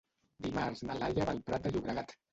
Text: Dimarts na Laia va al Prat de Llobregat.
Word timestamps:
Dimarts 0.45 0.81
na 0.89 0.95
Laia 1.03 1.27
va 1.31 1.37
al 1.37 1.43
Prat 1.51 1.69
de 1.69 1.77
Llobregat. 1.77 2.19